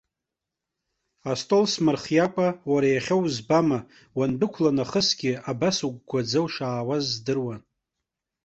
Астол 1.31 1.65
смырхиакәа, 1.73 2.47
уара 2.71 2.87
иахьа 2.91 3.15
узбама, 3.23 3.79
уандәықәла 4.17 4.71
нахысгьы, 4.77 5.33
абас 5.51 5.77
угәгәаӡа 5.87 6.39
ушаауаз 6.45 7.03
здыруан. 7.13 7.61